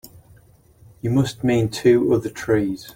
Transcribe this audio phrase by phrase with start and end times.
[1.03, 2.87] You must mean two other trees.